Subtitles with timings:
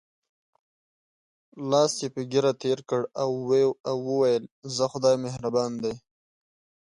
[1.69, 3.29] لاس یې په ږیره تېر کړ او
[4.07, 4.43] وویل:
[4.75, 5.93] ځه خدای مهربان دی.